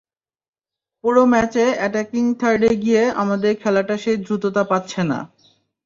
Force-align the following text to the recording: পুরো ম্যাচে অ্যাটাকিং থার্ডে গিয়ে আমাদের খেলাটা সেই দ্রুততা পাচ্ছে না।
পুরো 1.03 1.23
ম্যাচে 1.33 1.65
অ্যাটাকিং 1.73 2.25
থার্ডে 2.39 2.71
গিয়ে 2.83 3.03
আমাদের 3.21 3.51
খেলাটা 3.61 3.95
সেই 4.03 4.17
দ্রুততা 4.23 4.63
পাচ্ছে 4.71 5.01
না। 5.03 5.19